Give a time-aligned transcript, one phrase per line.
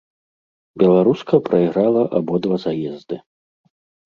[0.83, 3.21] Беларуска прайграла абодва заезды.